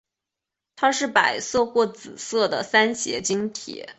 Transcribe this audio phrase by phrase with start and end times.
[0.75, 3.85] 它是白色或紫色的三斜晶体。